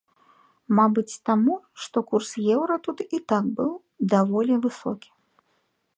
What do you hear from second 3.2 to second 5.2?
так быў даволі высокі.